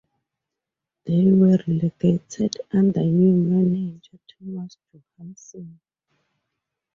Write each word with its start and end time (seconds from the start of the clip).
They 1.05 1.31
were 1.31 1.59
relegated 1.67 2.55
under 2.73 3.01
new 3.03 3.33
manager 3.33 4.17
Thomas 4.27 4.75
Johansson. 4.91 5.79